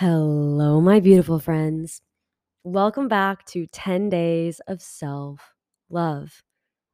[0.00, 2.00] Hello, my beautiful friends.
[2.64, 5.52] Welcome back to 10 Days of Self
[5.90, 6.42] Love.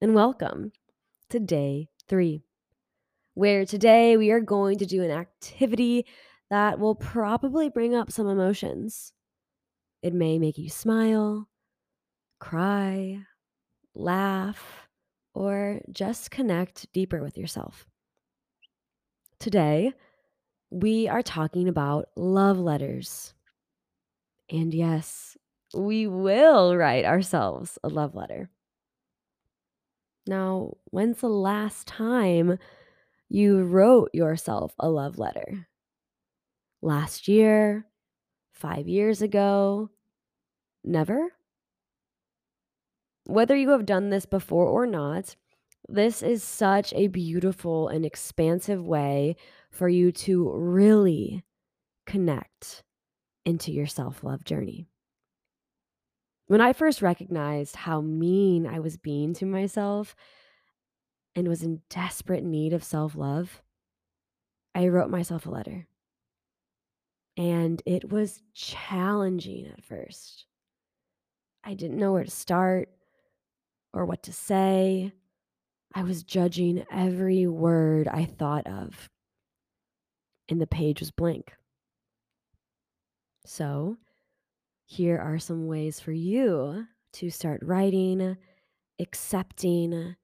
[0.00, 0.72] And welcome
[1.30, 2.42] to day three,
[3.34, 6.06] where today we are going to do an activity
[6.50, 9.12] that will probably bring up some emotions.
[10.02, 11.48] It may make you smile,
[12.40, 13.20] cry,
[13.94, 14.88] laugh,
[15.34, 17.86] or just connect deeper with yourself.
[19.38, 19.92] Today,
[20.70, 23.34] we are talking about love letters.
[24.50, 25.36] And yes,
[25.74, 28.50] we will write ourselves a love letter.
[30.26, 32.58] Now, when's the last time
[33.28, 35.68] you wrote yourself a love letter?
[36.82, 37.86] Last year?
[38.52, 39.90] Five years ago?
[40.84, 41.32] Never?
[43.24, 45.36] Whether you have done this before or not,
[45.88, 49.36] this is such a beautiful and expansive way
[49.70, 51.44] for you to really
[52.06, 52.82] connect
[53.44, 54.86] into your self love journey.
[56.46, 60.16] When I first recognized how mean I was being to myself
[61.34, 63.62] and was in desperate need of self love,
[64.74, 65.86] I wrote myself a letter.
[67.36, 70.46] And it was challenging at first.
[71.62, 72.88] I didn't know where to start
[73.92, 75.12] or what to say.
[75.94, 79.08] I was judging every word I thought of,
[80.48, 81.52] and the page was blank.
[83.44, 83.96] So,
[84.84, 88.36] here are some ways for you to start writing,
[88.98, 90.16] accepting,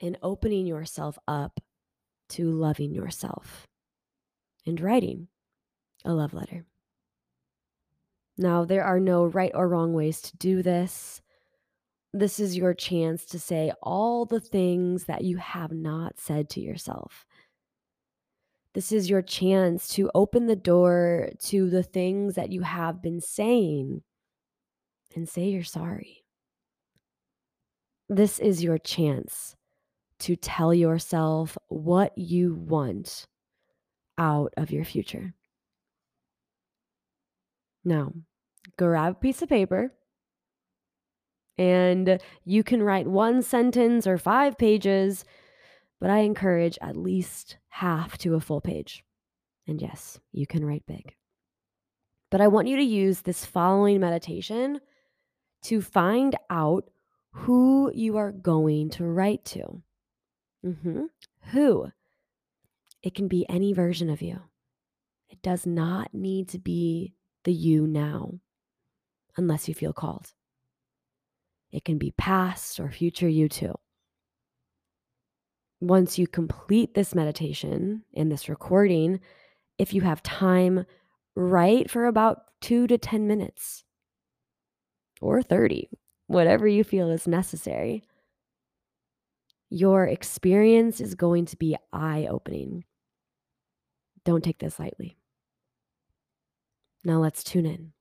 [0.00, 1.60] and opening yourself up
[2.30, 3.66] to loving yourself
[4.66, 5.28] and writing
[6.04, 6.64] a love letter.
[8.36, 11.20] Now, there are no right or wrong ways to do this.
[12.12, 16.60] This is your chance to say all the things that you have not said to
[16.60, 17.26] yourself.
[18.74, 23.20] This is your chance to open the door to the things that you have been
[23.20, 24.02] saying
[25.14, 26.24] and say you're sorry.
[28.08, 29.56] This is your chance
[30.20, 33.26] to tell yourself what you want
[34.16, 35.34] out of your future.
[37.84, 38.12] Now,
[38.76, 39.92] grab a piece of paper
[41.56, 45.24] and you can write one sentence or five pages,
[46.00, 49.04] but I encourage at least half to a full page.
[49.66, 51.14] And yes, you can write big.
[52.30, 54.80] But I want you to use this following meditation
[55.62, 56.88] to find out
[57.30, 59.82] who you are going to write to.
[60.64, 61.04] Mm-hmm.
[61.52, 61.88] Who?
[63.02, 64.40] It can be any version of you.
[65.28, 68.40] It does not need to be the you now,
[69.36, 70.32] unless you feel called.
[71.70, 73.74] It can be past or future you too.
[75.80, 79.20] Once you complete this meditation in this recording,
[79.78, 80.84] if you have time,
[81.36, 83.84] write for about two to 10 minutes
[85.20, 85.88] or 30,
[86.26, 88.02] whatever you feel is necessary.
[89.70, 92.84] Your experience is going to be eye opening.
[94.24, 95.16] Don't take this lightly.
[97.04, 97.92] Now let's tune in.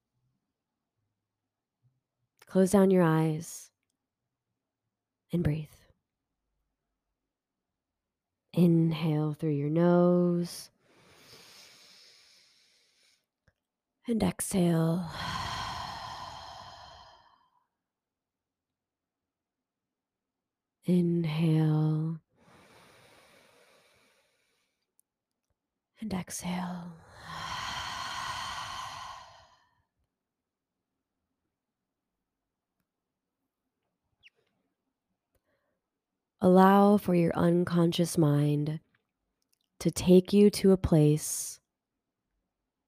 [2.47, 3.69] Close down your eyes
[5.31, 5.76] and breathe.
[8.57, 10.71] Inhale through your nose
[14.07, 15.11] and exhale.
[20.85, 22.19] Inhale
[26.01, 26.93] and exhale.
[36.39, 38.79] Allow for your unconscious mind
[39.79, 41.59] to take you to a place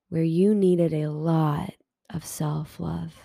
[0.09, 1.73] where you needed a lot
[2.11, 3.15] of self love.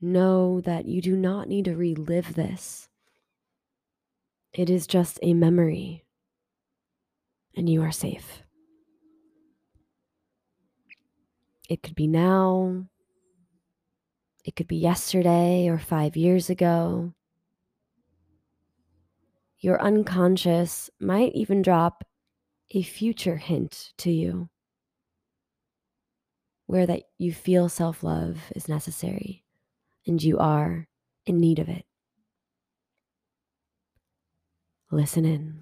[0.00, 2.88] Know that you do not need to relive this.
[4.52, 6.04] It is just a memory,
[7.54, 8.42] and you are safe.
[11.68, 12.86] It could be now,
[14.44, 17.12] it could be yesterday or five years ago.
[19.60, 22.04] Your unconscious might even drop
[22.70, 24.48] a future hint to you
[26.66, 29.44] where that you feel self-love is necessary
[30.06, 30.88] and you are
[31.26, 31.84] in need of it.
[34.90, 35.60] Listen in.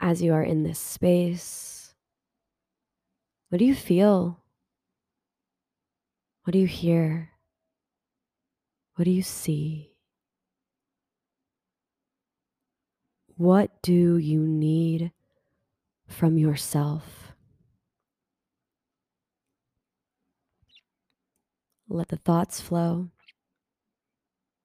[0.00, 1.94] As you are in this space,
[3.48, 4.40] what do you feel?
[6.48, 7.32] What do you hear?
[8.94, 9.92] What do you see?
[13.36, 15.12] What do you need
[16.06, 17.34] from yourself?
[21.86, 23.10] Let the thoughts flow.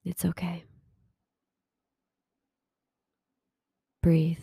[0.06, 0.64] It's okay.
[4.02, 4.38] Breathe.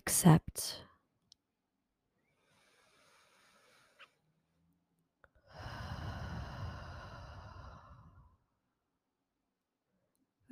[0.00, 0.76] Accept.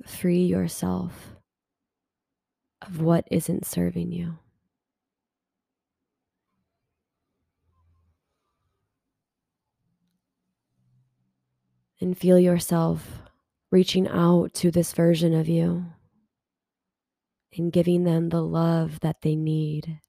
[0.05, 1.35] Free yourself
[2.83, 4.37] of what isn't serving you.
[11.99, 13.23] And feel yourself
[13.71, 15.87] reaching out to this version of you
[17.57, 19.99] and giving them the love that they need.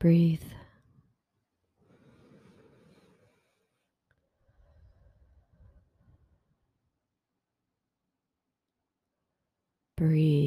[0.00, 0.42] Breathe.
[9.96, 10.41] Breathe.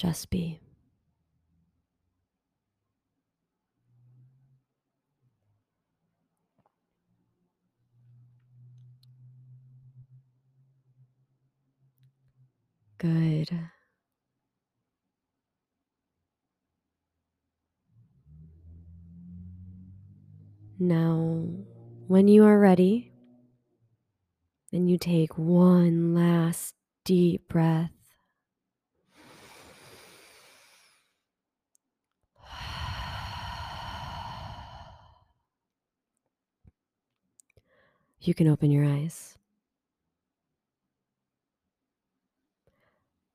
[0.00, 0.58] Just be.
[12.96, 13.50] Good.
[20.78, 21.44] Now,
[22.08, 23.12] when you are ready,
[24.72, 26.74] and you take one last
[27.04, 27.99] deep breath.
[38.20, 39.38] You can open your eyes.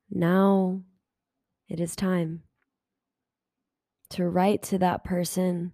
[0.10, 0.82] Now
[1.68, 2.44] it is time
[4.10, 5.74] to write to that person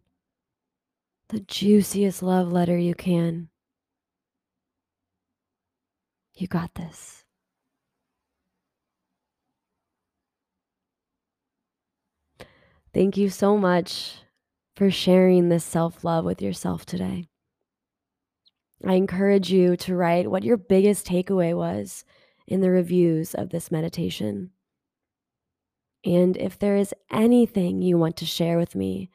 [1.28, 3.50] the juiciest love letter you can.
[6.36, 7.26] You got this.
[12.94, 14.16] Thank you so much
[14.76, 17.31] for sharing this self love with yourself today.
[18.86, 22.04] I encourage you to write what your biggest takeaway was
[22.48, 24.52] in the reviews of this meditation.
[26.04, 29.10] And if there is anything you want to share with me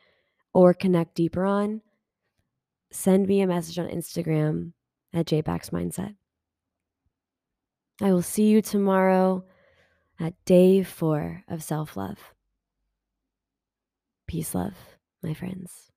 [0.54, 1.82] or connect deeper on,
[2.92, 4.72] send me a message on Instagram
[5.12, 6.14] at JBax Mindset.
[8.00, 9.44] I will see you tomorrow
[10.20, 12.34] at day four of self love.
[14.28, 14.76] Peace, love,
[15.22, 15.90] my friends.